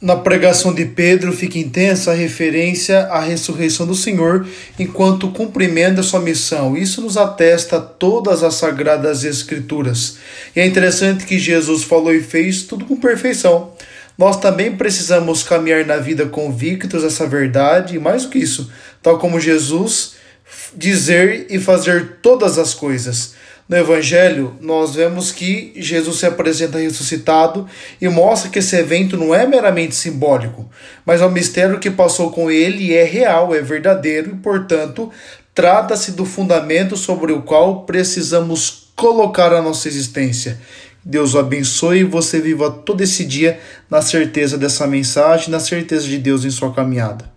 [0.00, 4.46] Na pregação de Pedro fica intensa a referência à ressurreição do Senhor
[4.78, 6.76] enquanto cumprimento da sua missão.
[6.76, 10.18] Isso nos atesta todas as sagradas escrituras.
[10.54, 13.72] E é interessante que Jesus falou e fez tudo com perfeição.
[14.18, 18.70] Nós também precisamos caminhar na vida convictos dessa verdade e mais do que isso,
[19.02, 20.14] tal como Jesus
[20.76, 23.34] dizer e fazer todas as coisas.
[23.66, 27.66] No Evangelho, nós vemos que Jesus se apresenta ressuscitado
[27.98, 30.68] e mostra que esse evento não é meramente simbólico,
[31.06, 35.10] mas é um mistério que passou com ele é real, é verdadeiro e, portanto,
[35.54, 40.60] trata-se do fundamento sobre o qual precisamos colocar a nossa existência.
[41.02, 43.58] Deus o abençoe e você viva todo esse dia
[43.90, 47.32] na certeza dessa mensagem, na certeza de Deus em sua caminhada.